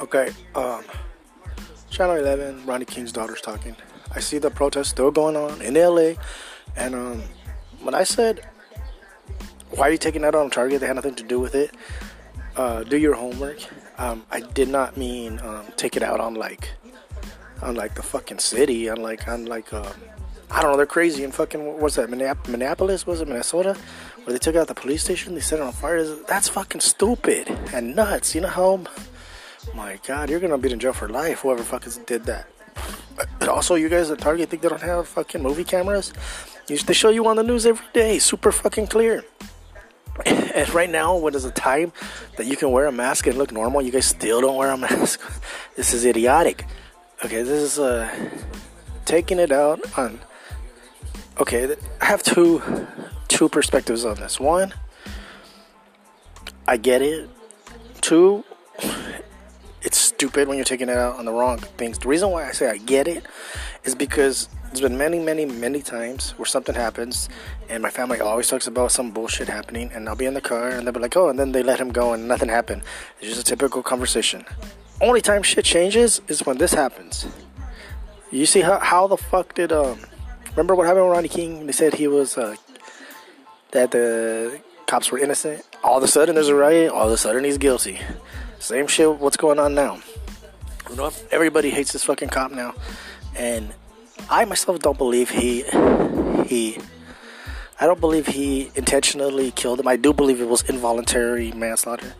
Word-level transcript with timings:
Okay, 0.00 0.30
um, 0.54 0.84
Channel 1.90 2.16
11, 2.16 2.66
Rodney 2.66 2.84
King's 2.84 3.10
daughter's 3.10 3.40
talking. 3.40 3.74
I 4.14 4.20
see 4.20 4.38
the 4.38 4.50
protest 4.50 4.90
still 4.90 5.10
going 5.10 5.36
on 5.36 5.60
in 5.60 5.74
LA, 5.74 6.12
and 6.76 6.94
um, 6.94 7.22
when 7.82 7.94
I 7.94 8.04
said, 8.04 8.46
"Why 9.70 9.88
are 9.88 9.90
you 9.90 9.98
taking 9.98 10.22
that 10.22 10.34
on 10.34 10.50
Target?" 10.50 10.80
They 10.80 10.86
had 10.86 10.96
nothing 10.96 11.16
to 11.16 11.24
do 11.24 11.40
with 11.40 11.54
it. 11.54 11.74
Uh, 12.56 12.84
do 12.84 12.96
your 12.96 13.14
homework. 13.14 13.58
Um, 13.98 14.24
I 14.30 14.40
did 14.40 14.68
not 14.68 14.96
mean 14.96 15.40
um, 15.40 15.66
take 15.76 15.96
it 15.96 16.02
out 16.02 16.20
on 16.20 16.34
like, 16.34 16.70
on 17.60 17.74
like 17.74 17.94
the 17.94 18.02
fucking 18.02 18.38
city, 18.38 18.88
on 18.88 19.02
like 19.02 19.26
on 19.26 19.46
like 19.46 19.72
um, 19.72 19.92
I 20.50 20.62
don't 20.62 20.70
know. 20.70 20.76
They're 20.76 20.86
crazy 20.86 21.24
and 21.24 21.34
fucking 21.34 21.80
what's 21.80 21.96
that? 21.96 22.08
Minneapolis 22.08 23.06
was 23.06 23.20
it 23.20 23.28
Minnesota? 23.28 23.76
Where 24.24 24.32
they 24.32 24.38
took 24.38 24.56
out 24.56 24.68
the 24.68 24.74
police 24.74 25.02
station, 25.02 25.34
they 25.34 25.40
set 25.40 25.58
it 25.58 25.62
on 25.62 25.72
fire. 25.72 26.04
That's 26.04 26.48
fucking 26.48 26.82
stupid 26.82 27.48
and 27.72 27.96
nuts. 27.96 28.34
You 28.34 28.42
know 28.42 28.48
how? 28.48 28.84
My 29.74 29.98
God, 30.06 30.30
you're 30.30 30.40
gonna 30.40 30.58
be 30.58 30.72
in 30.72 30.78
jail 30.78 30.92
for 30.92 31.08
life. 31.08 31.40
Whoever 31.40 31.62
fucking 31.62 32.04
did 32.06 32.24
that. 32.24 32.48
But 33.38 33.48
also, 33.48 33.74
you 33.74 33.88
guys 33.88 34.10
at 34.10 34.18
Target 34.18 34.48
think 34.48 34.62
they 34.62 34.68
don't 34.68 34.82
have 34.82 35.08
fucking 35.08 35.42
movie 35.42 35.64
cameras? 35.64 36.12
They 36.66 36.92
show 36.92 37.08
you 37.08 37.26
on 37.26 37.36
the 37.36 37.42
news 37.42 37.66
every 37.66 37.86
day, 37.92 38.18
super 38.18 38.52
fucking 38.52 38.88
clear. 38.88 39.24
And 40.26 40.68
right 40.74 40.90
now, 40.90 41.16
when 41.16 41.32
the 41.34 41.52
time 41.52 41.92
that 42.36 42.46
you 42.46 42.56
can 42.56 42.72
wear 42.72 42.86
a 42.86 42.92
mask 42.92 43.28
and 43.28 43.38
look 43.38 43.52
normal, 43.52 43.80
you 43.80 43.92
guys 43.92 44.06
still 44.06 44.40
don't 44.40 44.56
wear 44.56 44.72
a 44.72 44.76
mask. 44.88 45.20
this 45.76 45.94
is 45.94 46.04
idiotic. 46.04 46.66
Okay, 47.24 47.42
this 47.42 47.62
is 47.62 47.78
uh, 47.78 48.08
taking 49.04 49.38
it 49.38 49.52
out 49.52 49.80
on. 49.96 50.18
Okay, 51.38 51.76
I 52.00 52.04
have 52.04 52.24
two 52.24 52.60
two 53.28 53.48
perspectives 53.48 54.04
on 54.04 54.16
this. 54.16 54.40
One, 54.40 54.74
I 56.66 56.76
get 56.76 57.02
it. 57.02 57.30
Two, 58.00 58.44
stupid 60.18 60.48
when 60.48 60.56
you're 60.56 60.64
taking 60.64 60.88
it 60.88 60.98
out 60.98 61.16
on 61.16 61.24
the 61.24 61.32
wrong 61.32 61.58
things. 61.78 61.96
The 61.96 62.08
reason 62.08 62.30
why 62.30 62.48
I 62.48 62.50
say 62.50 62.68
I 62.68 62.78
get 62.78 63.06
it 63.06 63.24
is 63.84 63.94
because 63.94 64.48
there's 64.66 64.80
been 64.80 64.98
many, 64.98 65.20
many, 65.20 65.46
many 65.46 65.80
times 65.80 66.32
where 66.32 66.44
something 66.44 66.74
happens, 66.74 67.28
and 67.68 67.84
my 67.84 67.90
family 67.90 68.18
always 68.18 68.48
talks 68.48 68.66
about 68.66 68.90
some 68.90 69.12
bullshit 69.12 69.46
happening, 69.46 69.92
and 69.94 70.08
I'll 70.08 70.16
be 70.16 70.26
in 70.26 70.34
the 70.34 70.40
car, 70.40 70.70
and 70.70 70.84
they'll 70.84 70.92
be 70.92 70.98
like, 70.98 71.16
"Oh," 71.16 71.28
and 71.28 71.38
then 71.38 71.52
they 71.52 71.62
let 71.62 71.78
him 71.78 71.90
go, 71.92 72.14
and 72.14 72.26
nothing 72.26 72.48
happened. 72.48 72.82
It's 73.20 73.28
just 73.28 73.40
a 73.42 73.44
typical 73.44 73.80
conversation. 73.80 74.44
Only 75.00 75.20
time 75.20 75.44
shit 75.44 75.64
changes 75.64 76.20
is 76.26 76.44
when 76.44 76.58
this 76.58 76.74
happens. 76.74 77.28
You 78.32 78.44
see 78.44 78.62
how 78.62 78.80
how 78.80 79.06
the 79.06 79.16
fuck 79.16 79.54
did 79.54 79.70
um? 79.70 80.00
Remember 80.50 80.74
what 80.74 80.88
happened 80.88 81.06
with 81.06 81.14
Rodney 81.14 81.28
King? 81.28 81.66
They 81.66 81.72
said 81.80 81.94
he 81.94 82.08
was 82.08 82.36
uh, 82.36 82.56
that 83.70 83.92
the 83.92 84.60
cops 84.88 85.12
were 85.12 85.20
innocent. 85.20 85.62
All 85.84 85.98
of 85.98 86.02
a 86.02 86.08
sudden, 86.08 86.34
there's 86.34 86.48
a 86.48 86.56
riot. 86.56 86.90
All 86.90 87.06
of 87.06 87.12
a 87.12 87.16
sudden, 87.16 87.44
he's 87.44 87.58
guilty. 87.58 88.00
Same 88.58 88.86
shit. 88.86 89.18
What's 89.18 89.36
going 89.36 89.58
on 89.58 89.74
now? 89.74 90.00
You 90.90 90.96
know, 90.96 91.10
everybody 91.30 91.70
hates 91.70 91.92
this 91.92 92.04
fucking 92.04 92.28
cop 92.28 92.50
now, 92.50 92.74
and 93.36 93.74
I 94.28 94.44
myself 94.44 94.80
don't 94.80 94.98
believe 94.98 95.30
he 95.30 95.64
he. 96.46 96.78
I 97.80 97.86
don't 97.86 98.00
believe 98.00 98.26
he 98.26 98.70
intentionally 98.74 99.52
killed 99.52 99.78
him. 99.78 99.86
I 99.86 99.96
do 99.96 100.12
believe 100.12 100.40
it 100.40 100.48
was 100.48 100.62
involuntary 100.62 101.52
manslaughter, 101.52 102.14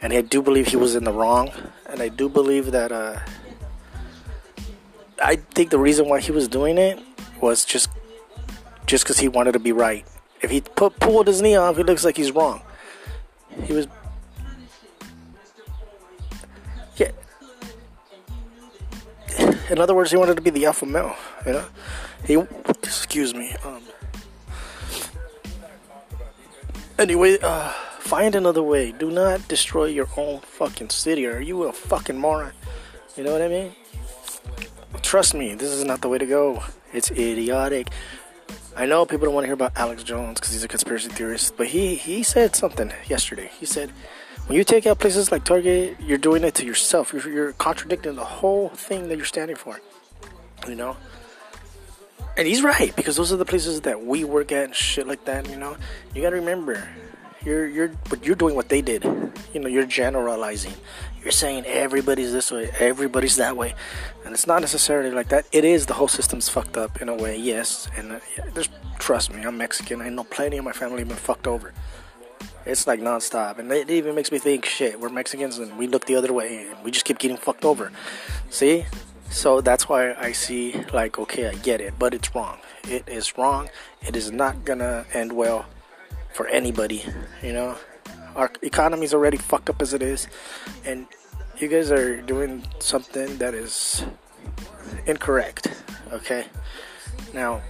and 0.00 0.12
I 0.12 0.22
do 0.22 0.40
believe 0.40 0.68
he 0.68 0.76
was 0.76 0.94
in 0.94 1.04
the 1.04 1.12
wrong. 1.12 1.50
And 1.86 2.00
I 2.00 2.08
do 2.08 2.28
believe 2.28 2.72
that. 2.72 2.92
Uh, 2.92 3.18
I 5.22 5.36
think 5.36 5.70
the 5.70 5.78
reason 5.78 6.08
why 6.08 6.20
he 6.20 6.32
was 6.32 6.48
doing 6.48 6.78
it 6.78 6.98
was 7.40 7.64
just 7.64 7.90
just 8.86 9.04
because 9.04 9.18
he 9.18 9.28
wanted 9.28 9.52
to 9.52 9.58
be 9.58 9.72
right. 9.72 10.04
If 10.40 10.50
he 10.50 10.60
put 10.60 10.98
pulled 10.98 11.26
his 11.26 11.42
knee 11.42 11.56
off, 11.56 11.76
he 11.76 11.82
looks 11.82 12.04
like 12.04 12.16
he's 12.16 12.32
wrong. 12.32 12.62
He 13.64 13.72
was. 13.72 13.86
In 19.72 19.80
other 19.80 19.94
words, 19.94 20.10
he 20.10 20.18
wanted 20.18 20.36
to 20.36 20.42
be 20.42 20.50
the 20.50 20.66
alpha 20.66 20.84
male. 20.84 21.16
You 21.46 21.52
know, 21.52 21.64
he. 22.26 22.34
Excuse 22.82 23.34
me. 23.34 23.56
Um. 23.64 23.82
Anyway, 26.98 27.38
uh, 27.40 27.70
find 27.98 28.34
another 28.34 28.62
way. 28.62 28.92
Do 28.92 29.10
not 29.10 29.48
destroy 29.48 29.86
your 29.86 30.08
own 30.18 30.40
fucking 30.40 30.90
city. 30.90 31.26
Are 31.26 31.40
you 31.40 31.62
a 31.62 31.72
fucking 31.72 32.18
moron? 32.18 32.52
You 33.16 33.24
know 33.24 33.32
what 33.32 33.40
I 33.40 33.48
mean? 33.48 33.72
Trust 35.00 35.32
me, 35.32 35.54
this 35.54 35.70
is 35.70 35.84
not 35.84 36.02
the 36.02 36.08
way 36.08 36.18
to 36.18 36.26
go. 36.26 36.62
It's 36.92 37.10
idiotic. 37.10 37.88
I 38.76 38.84
know 38.84 39.06
people 39.06 39.24
don't 39.24 39.34
want 39.34 39.44
to 39.44 39.48
hear 39.48 39.54
about 39.54 39.72
Alex 39.76 40.02
Jones 40.02 40.38
because 40.38 40.52
he's 40.52 40.64
a 40.64 40.68
conspiracy 40.68 41.08
theorist, 41.08 41.56
but 41.56 41.68
he 41.68 41.94
he 41.94 42.22
said 42.22 42.54
something 42.54 42.92
yesterday. 43.08 43.50
He 43.58 43.64
said, 43.64 43.90
when 44.46 44.56
you 44.56 44.64
take 44.64 44.86
out 44.86 44.98
places 44.98 45.30
like 45.32 45.44
Target, 45.44 45.96
you're 46.00 46.18
doing 46.18 46.44
it 46.44 46.54
to 46.56 46.66
yourself. 46.66 47.12
You're, 47.12 47.28
you're 47.28 47.52
contradicting 47.52 48.16
the 48.16 48.24
whole 48.24 48.68
thing 48.70 49.08
that 49.08 49.16
you're 49.16 49.24
standing 49.24 49.56
for. 49.56 49.80
You 50.68 50.74
know. 50.74 50.96
And 52.36 52.48
he's 52.48 52.62
right 52.62 52.94
because 52.96 53.16
those 53.16 53.32
are 53.32 53.36
the 53.36 53.44
places 53.44 53.82
that 53.82 54.04
we 54.04 54.24
work 54.24 54.52
at 54.52 54.64
and 54.64 54.74
shit 54.74 55.06
like 55.06 55.24
that. 55.26 55.48
You 55.50 55.56
know, 55.56 55.76
you 56.14 56.22
gotta 56.22 56.36
remember, 56.36 56.88
you're 57.44 57.66
you're 57.66 57.90
but 58.08 58.24
you're 58.24 58.36
doing 58.36 58.54
what 58.54 58.68
they 58.68 58.80
did. 58.80 59.04
You 59.52 59.60
know, 59.60 59.68
you're 59.68 59.86
generalizing. 59.86 60.72
You're 61.22 61.32
saying 61.32 61.66
everybody's 61.66 62.32
this 62.32 62.50
way, 62.50 62.70
everybody's 62.80 63.36
that 63.36 63.56
way, 63.56 63.74
and 64.24 64.34
it's 64.34 64.46
not 64.46 64.60
necessarily 64.60 65.10
like 65.10 65.28
that. 65.28 65.46
It 65.52 65.64
is 65.64 65.86
the 65.86 65.94
whole 65.94 66.08
system's 66.08 66.48
fucked 66.48 66.76
up 66.76 67.00
in 67.00 67.08
a 67.08 67.14
way, 67.14 67.36
yes. 67.36 67.88
And 67.96 68.12
uh, 68.12 68.20
yeah, 68.36 68.62
trust 68.98 69.32
me, 69.32 69.42
I'm 69.42 69.56
Mexican. 69.56 70.00
I 70.00 70.08
know 70.08 70.24
plenty 70.24 70.56
of 70.56 70.64
my 70.64 70.72
family 70.72 71.00
have 71.00 71.08
been 71.08 71.16
fucked 71.16 71.46
over. 71.46 71.72
It's 72.64 72.86
like 72.86 73.00
nonstop, 73.00 73.58
and 73.58 73.70
it 73.72 73.90
even 73.90 74.14
makes 74.14 74.30
me 74.30 74.38
think, 74.38 74.64
shit, 74.64 75.00
we're 75.00 75.08
Mexicans 75.08 75.58
and 75.58 75.76
we 75.76 75.86
look 75.86 76.06
the 76.06 76.16
other 76.16 76.32
way, 76.32 76.68
and 76.68 76.84
we 76.84 76.90
just 76.90 77.04
keep 77.04 77.18
getting 77.18 77.36
fucked 77.36 77.64
over. 77.64 77.90
See, 78.50 78.86
so 79.30 79.60
that's 79.60 79.88
why 79.88 80.14
I 80.14 80.32
see 80.32 80.84
like, 80.92 81.18
okay, 81.18 81.48
I 81.48 81.54
get 81.54 81.80
it, 81.80 81.94
but 81.98 82.14
it's 82.14 82.34
wrong. 82.34 82.58
It 82.84 83.08
is 83.08 83.36
wrong. 83.36 83.68
It 84.06 84.16
is 84.16 84.30
not 84.30 84.64
gonna 84.64 85.06
end 85.12 85.32
well 85.32 85.66
for 86.32 86.46
anybody, 86.46 87.04
you 87.42 87.52
know 87.52 87.76
our 88.36 88.50
economy's 88.62 89.14
already 89.14 89.36
fucked 89.36 89.70
up 89.70 89.82
as 89.82 89.92
it 89.92 90.02
is, 90.02 90.28
and 90.84 91.06
you 91.58 91.68
guys 91.68 91.90
are 91.90 92.20
doing 92.22 92.66
something 92.78 93.38
that 93.38 93.54
is 93.54 94.04
incorrect. 95.06 95.68
Okay, 96.12 96.46
now 97.32 97.62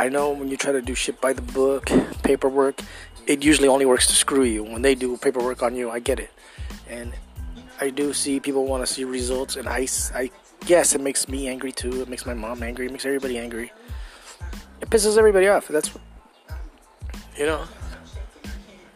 I 0.00 0.08
know 0.08 0.30
when 0.30 0.48
you 0.48 0.56
try 0.56 0.72
to 0.72 0.80
do 0.80 0.94
shit 0.94 1.20
by 1.20 1.34
the 1.34 1.42
book, 1.42 1.90
paperwork, 2.22 2.80
it 3.26 3.44
usually 3.44 3.68
only 3.68 3.84
works 3.84 4.06
to 4.06 4.14
screw 4.14 4.44
you. 4.44 4.64
When 4.64 4.80
they 4.80 4.94
do 4.94 5.14
paperwork 5.18 5.62
on 5.62 5.76
you, 5.76 5.90
I 5.90 5.98
get 5.98 6.18
it, 6.18 6.30
and 6.88 7.12
I 7.82 7.90
do 7.90 8.14
see 8.14 8.40
people 8.40 8.64
want 8.64 8.82
to 8.86 8.90
see 8.90 9.04
results, 9.04 9.56
and 9.56 9.68
I, 9.68 9.86
I 10.14 10.30
guess 10.64 10.94
it 10.94 11.02
makes 11.02 11.28
me 11.28 11.48
angry 11.48 11.70
too. 11.70 12.00
It 12.00 12.08
makes 12.08 12.24
my 12.24 12.32
mom 12.32 12.62
angry. 12.62 12.86
It 12.86 12.92
makes 12.92 13.04
everybody 13.04 13.36
angry. 13.36 13.72
It 14.80 14.88
pisses 14.88 15.18
everybody 15.18 15.48
off. 15.48 15.68
That's 15.68 15.90
you 17.36 17.44
know? 17.44 17.64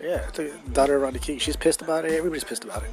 Yeah, 0.00 0.26
daughter 0.72 0.96
of 0.96 1.02
Rodney 1.02 1.18
King. 1.18 1.38
She's 1.38 1.56
pissed 1.56 1.82
about 1.82 2.06
it. 2.06 2.12
Everybody's 2.12 2.44
pissed 2.44 2.64
about 2.64 2.82
it. 2.82 2.90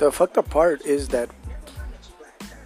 The 0.00 0.10
fucked 0.10 0.36
up 0.36 0.50
part 0.50 0.84
is 0.84 1.08
that 1.08 1.30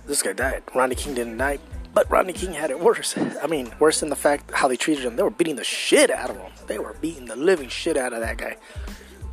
this 0.06 0.22
guy 0.22 0.32
died. 0.32 0.62
Rodney 0.74 0.94
King 0.94 1.14
didn't 1.14 1.36
die, 1.36 1.58
but 1.92 2.10
Rodney 2.10 2.32
King 2.32 2.54
had 2.54 2.70
it 2.70 2.80
worse. 2.80 3.14
I 3.42 3.46
mean, 3.46 3.70
worse 3.78 4.00
than 4.00 4.08
the 4.08 4.16
fact 4.16 4.50
how 4.52 4.68
they 4.68 4.76
treated 4.76 5.04
him. 5.04 5.16
They 5.16 5.22
were 5.22 5.30
beating 5.30 5.56
the 5.56 5.64
shit 5.64 6.10
out 6.10 6.30
of 6.30 6.36
him. 6.36 6.52
They 6.66 6.78
were 6.78 6.96
beating 7.02 7.26
the 7.26 7.36
living 7.36 7.68
shit 7.68 7.98
out 7.98 8.14
of 8.14 8.20
that 8.20 8.38
guy 8.38 8.56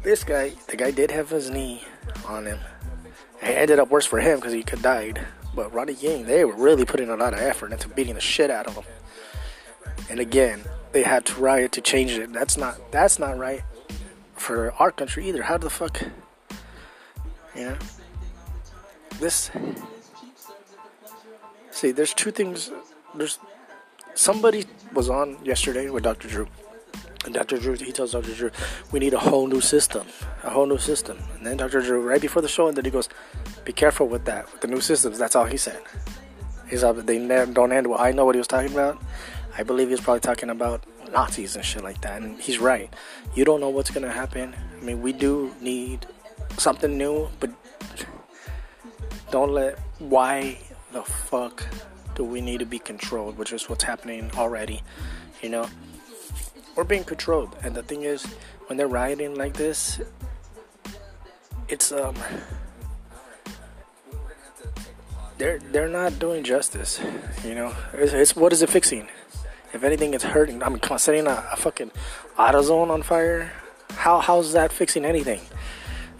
this 0.03 0.23
guy, 0.23 0.51
the 0.67 0.75
guy 0.75 0.91
did 0.91 1.11
have 1.11 1.29
his 1.29 1.49
knee 1.49 1.83
on 2.27 2.45
him. 2.45 2.59
It 3.41 3.49
ended 3.49 3.79
up 3.79 3.89
worse 3.89 4.05
for 4.05 4.19
him 4.19 4.39
because 4.39 4.53
he 4.53 4.63
could 4.63 4.81
died. 4.81 5.25
But 5.55 5.73
Rodney 5.73 5.95
King, 5.95 6.25
they 6.25 6.45
were 6.45 6.55
really 6.55 6.85
putting 6.85 7.09
a 7.09 7.15
lot 7.15 7.33
of 7.33 7.39
effort 7.39 7.71
into 7.71 7.87
beating 7.89 8.15
the 8.15 8.21
shit 8.21 8.49
out 8.49 8.67
of 8.67 8.75
him. 8.75 8.85
And 10.09 10.19
again, 10.19 10.63
they 10.91 11.03
had 11.03 11.25
to 11.25 11.41
riot 11.41 11.71
to 11.73 11.81
change 11.81 12.11
it. 12.11 12.33
That's 12.33 12.57
not 12.57 12.91
that's 12.91 13.19
not 13.19 13.37
right 13.37 13.63
for 14.35 14.71
our 14.79 14.91
country 14.91 15.27
either. 15.27 15.43
How 15.43 15.57
the 15.57 15.69
fuck, 15.69 16.01
you? 17.61 17.77
This. 19.19 19.51
See, 21.71 21.91
there's 21.91 22.13
two 22.13 22.31
things. 22.31 22.71
There's 23.15 23.39
somebody 24.13 24.65
was 24.93 25.09
on 25.09 25.37
yesterday 25.43 25.89
with 25.89 26.03
Dr. 26.03 26.27
Drew 26.27 26.47
and 27.25 27.35
Dr. 27.35 27.59
Drew, 27.59 27.75
he 27.75 27.91
tells 27.91 28.13
Dr. 28.13 28.33
Drew, 28.33 28.51
we 28.91 28.99
need 28.99 29.13
a 29.13 29.19
whole 29.19 29.45
new 29.45 29.61
system, 29.61 30.07
a 30.43 30.49
whole 30.49 30.65
new 30.65 30.79
system. 30.79 31.19
And 31.35 31.45
then 31.45 31.57
Dr. 31.57 31.81
Drew, 31.81 32.01
right 32.01 32.19
before 32.19 32.41
the 32.41 32.47
show, 32.47 32.67
and 32.67 32.75
then 32.75 32.85
he 32.85 32.89
goes, 32.89 33.09
be 33.63 33.73
careful 33.73 34.07
with 34.07 34.25
that, 34.25 34.51
with 34.51 34.61
the 34.61 34.67
new 34.67 34.81
systems. 34.81 35.19
That's 35.19 35.35
all 35.35 35.45
he 35.45 35.57
said. 35.57 35.81
He's 36.67 36.83
up, 36.83 36.95
they 37.05 37.19
don't 37.53 37.71
end 37.71 37.87
well. 37.87 37.99
I 37.99 38.11
know 38.11 38.25
what 38.25 38.33
he 38.33 38.39
was 38.39 38.47
talking 38.47 38.71
about. 38.71 39.01
I 39.55 39.63
believe 39.63 39.89
he 39.89 39.91
was 39.91 40.01
probably 40.01 40.21
talking 40.21 40.49
about 40.49 40.83
Nazis 41.11 41.55
and 41.55 41.63
shit 41.63 41.83
like 41.83 42.01
that. 42.01 42.21
And 42.21 42.39
he's 42.39 42.57
right. 42.57 42.91
You 43.35 43.45
don't 43.45 43.59
know 43.59 43.69
what's 43.69 43.91
gonna 43.91 44.11
happen. 44.11 44.55
I 44.75 44.83
mean, 44.83 45.01
we 45.01 45.13
do 45.13 45.53
need 45.61 46.07
something 46.57 46.97
new, 46.97 47.29
but 47.39 47.49
don't 49.31 49.51
let 49.51 49.79
why 49.99 50.57
the 50.91 51.03
fuck 51.03 51.63
do 52.15 52.23
we 52.23 52.41
need 52.41 52.59
to 52.59 52.65
be 52.65 52.79
controlled, 52.79 53.37
which 53.37 53.53
is 53.53 53.69
what's 53.69 53.83
happening 53.83 54.29
already, 54.35 54.83
you 55.41 55.49
know? 55.49 55.67
We're 56.75 56.83
being 56.83 57.03
controlled, 57.03 57.55
and 57.63 57.75
the 57.75 57.83
thing 57.83 58.03
is, 58.03 58.25
when 58.67 58.77
they're 58.77 58.87
rioting 58.87 59.35
like 59.35 59.53
this, 59.53 59.99
it's 61.67 61.91
um 61.91 62.15
they're 65.37 65.59
they're 65.71 65.89
not 65.89 66.19
doing 66.19 66.43
justice. 66.43 66.99
You 67.43 67.55
know, 67.55 67.75
it's, 67.93 68.13
it's 68.13 68.35
what 68.35 68.53
is 68.53 68.61
it 68.61 68.69
fixing? 68.69 69.09
If 69.73 69.83
anything, 69.83 70.13
it's 70.13 70.23
hurting. 70.23 70.61
I 70.61 70.69
mean, 70.69 70.79
come 70.79 70.93
on, 70.93 70.99
setting 70.99 71.27
a, 71.27 71.43
a 71.51 71.55
fucking 71.55 71.91
AutoZone 72.37 72.89
on 72.89 73.01
fire. 73.03 73.51
How 73.91 74.19
how's 74.19 74.53
that 74.53 74.71
fixing 74.71 75.03
anything? 75.03 75.41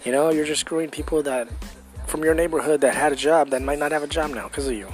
You 0.04 0.10
know, 0.10 0.30
you're 0.30 0.44
just 0.44 0.62
screwing 0.62 0.90
people 0.90 1.22
that 1.22 1.48
from 2.06 2.24
your 2.24 2.34
neighborhood 2.34 2.80
that 2.80 2.94
had 2.94 3.12
a 3.12 3.16
job 3.16 3.50
that 3.50 3.62
might 3.62 3.78
not 3.78 3.92
have 3.92 4.02
a 4.02 4.08
job 4.08 4.30
now 4.30 4.48
because 4.48 4.66
of 4.66 4.74
you. 4.74 4.88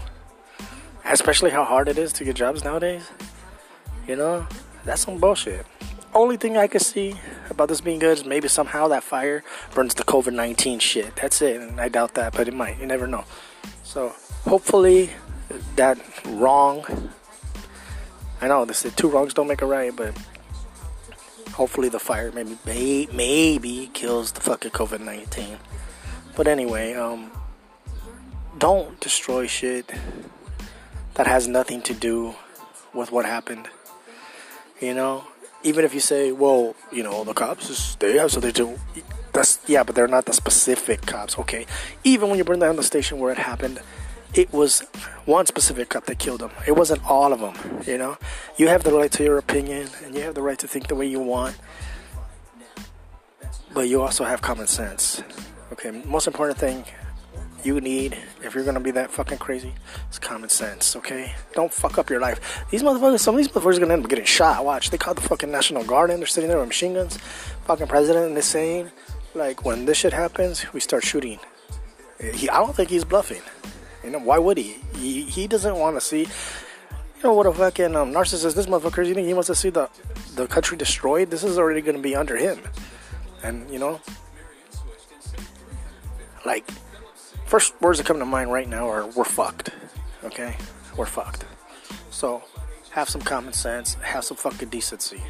Especially 1.05 1.51
how 1.51 1.65
hard 1.65 1.89
it 1.89 1.97
is 1.97 2.13
to 2.15 2.25
get 2.25 2.37
jobs 2.37 2.63
nowadays. 2.63 3.11
You 4.07 4.17
know, 4.17 4.47
that's 4.85 5.03
some 5.03 5.19
bullshit. 5.19 5.67
Only 6.15 6.37
thing 6.37 6.57
I 6.57 6.67
could 6.67 6.83
see 6.83 7.15
about 7.49 7.69
this 7.69 7.81
being 7.81 7.99
good 7.99 8.19
is 8.19 8.25
maybe 8.25 8.49
somehow 8.49 8.89
that 8.89 9.03
fire 9.03 9.45
burns 9.75 9.95
the 9.95 10.05
COVID 10.05 10.35
19 10.35 10.79
shit. 10.79 11.17
That's 11.17 11.41
it. 11.41 11.61
And 11.61 11.81
I 11.81 11.89
doubt 11.89 12.15
that, 12.15 12.35
but 12.35 12.47
it 12.47 12.55
might. 12.55 12.79
You 12.79 12.87
never 12.87 13.07
know. 13.07 13.25
So 13.85 14.15
hopefully 14.45 15.11
that 15.77 15.99
wrong. 16.27 16.85
I 18.41 18.49
know 18.49 18.67
said 18.73 18.97
two 18.97 19.09
wrongs 19.09 19.35
don't 19.35 19.49
make 19.49 19.63
a 19.63 19.67
right, 19.67 19.95
but 19.95 20.15
hopefully 21.59 21.89
the 21.89 21.99
fire 21.99 22.31
maybe 22.31 22.57
maybe 23.13 23.91
kills 23.93 24.31
the 24.33 24.41
fucking 24.41 24.71
COVID 24.71 25.01
19. 25.01 25.59
But 26.37 26.47
anyway, 26.47 26.95
um, 26.95 27.33
don't 28.57 28.99
destroy 29.01 29.49
shit 29.49 29.91
that 31.15 31.27
has 31.27 31.49
nothing 31.49 31.83
to 31.83 31.95
do 31.95 32.37
with 32.95 33.11
what 33.11 33.27
happened. 33.27 33.67
You 34.81 34.95
know, 34.95 35.25
even 35.65 35.85
if 35.85 35.93
you 35.93 36.01
say, 36.01 36.31
well, 36.31 36.77
you 36.93 37.03
know, 37.03 37.25
the 37.25 37.35
cops 37.35 37.97
they 37.97 38.17
have 38.19 38.31
so 38.31 38.39
they 38.39 38.53
do. 38.53 38.79
That's 39.33 39.59
yeah, 39.67 39.83
but 39.83 39.97
they're 39.97 40.07
not 40.07 40.27
the 40.27 40.33
specific 40.33 41.07
cops. 41.07 41.39
Okay, 41.41 41.67
even 42.05 42.29
when 42.29 42.39
you 42.39 42.45
burn 42.45 42.61
down 42.61 42.77
the 42.77 42.85
station 42.85 43.19
where 43.19 43.33
it 43.33 43.39
happened, 43.39 43.81
it 44.35 44.53
was 44.53 44.81
one 45.25 45.47
specific 45.47 45.91
cop 45.91 46.07
that 46.07 46.19
killed 46.19 46.43
him. 46.43 46.51
It 46.67 46.73
wasn't 46.73 47.05
all 47.09 47.33
of 47.33 47.41
them. 47.41 47.83
You 47.87 47.99
know, 47.99 48.19
you 48.57 48.69
have 48.69 48.85
the 48.85 48.93
right 48.93 49.11
to 49.13 49.25
your 49.25 49.39
opinion 49.39 49.89
and 50.05 50.15
you 50.15 50.23
have 50.23 50.35
the 50.35 50.43
right 50.43 50.59
to 50.59 50.69
think 50.69 50.89
the 50.89 50.95
way 50.95 51.07
you 51.07 51.21
want, 51.21 51.57
but 53.73 53.89
you 53.89 54.03
also 54.03 54.25
have 54.25 54.43
common 54.43 54.67
sense. 54.67 55.23
Okay, 55.73 55.91
most 56.07 56.27
important 56.27 56.59
thing 56.59 56.85
you 57.65 57.81
need 57.81 58.17
if 58.43 58.55
you're 58.55 58.65
gonna 58.65 58.81
be 58.81 58.91
that 58.93 59.11
fucking 59.11 59.39
crazy 59.39 59.75
is 60.11 60.19
common 60.19 60.49
sense, 60.49 60.95
okay? 60.97 61.33
Don't 61.55 61.73
fuck 61.73 61.99
up 61.99 62.09
your 62.09 62.21
life. 62.21 62.65
These 62.71 62.83
motherfuckers, 62.83 63.21
some 63.21 63.35
of 63.35 63.39
these 63.39 63.49
motherfuckers 63.49 63.77
are 63.77 63.81
gonna 63.81 63.95
end 63.95 64.05
up 64.05 64.11
getting 64.11 64.25
shot. 64.25 64.65
Watch, 64.65 64.91
they 64.91 64.99
called 64.99 65.17
the 65.17 65.23
fucking 65.23 65.51
National 65.51 65.85
Guard 65.85 66.11
in, 66.11 66.19
they're 66.19 66.27
sitting 66.27 66.49
there 66.49 66.59
with 66.59 66.69
machine 66.69 66.95
guns. 66.95 67.19
Fucking 67.67 67.87
president 67.89 68.27
and 68.27 68.37
they're 68.37 68.43
saying, 68.43 68.91
like, 69.35 69.65
when 69.65 69.85
this 69.85 69.99
shit 69.99 70.13
happens, 70.13 70.73
we 70.73 70.81
start 70.81 71.05
shooting. 71.05 71.39
He, 72.21 72.49
I 72.49 72.59
don't 72.59 72.75
think 72.75 72.91
he's 72.91 73.05
bluffing. 73.05 73.43
You 74.09 74.13
know, 74.13 74.21
why 74.21 74.39
would 74.39 74.57
he? 74.57 74.79
He, 74.97 75.25
he 75.25 75.47
doesn't 75.47 75.77
want 75.77 75.97
to 75.97 76.01
see. 76.01 76.21
You 76.23 77.25
know 77.25 77.35
what 77.35 77.45
a 77.45 77.53
fucking 77.53 77.95
um, 77.95 78.11
narcissist 78.11 78.55
this 78.55 78.65
motherfucker 78.65 79.03
is. 79.03 79.09
You 79.09 79.15
think 79.15 79.27
he 79.27 79.35
wants 79.35 79.49
to 79.49 79.55
see 79.55 79.69
the 79.69 79.91
the 80.35 80.47
country 80.47 80.79
destroyed? 80.79 81.31
This 81.31 81.45
is 81.45 81.59
already 81.59 81.83
gonna 81.83 81.99
be 81.99 82.17
under 82.17 82.35
him, 82.35 82.59
and 83.43 83.69
you 83.71 83.79
know, 83.79 84.01
like 86.47 86.71
first 87.45 87.79
words 87.83 87.99
that 87.99 88.07
come 88.07 88.19
to 88.19 88.25
mind 88.25 88.51
right 88.51 88.67
now 88.67 88.89
are 88.89 89.07
we're 89.09 89.25
fucked. 89.25 89.73
Okay? 90.25 90.57
We're 90.97 91.05
fucked. 91.05 91.45
So 92.11 92.43
have 92.93 93.11
some 93.11 93.21
common 93.21 93.53
sense, 93.53 93.93
have 93.97 94.25
some 94.25 94.39
fucking 94.39 94.71
decency. 94.71 95.21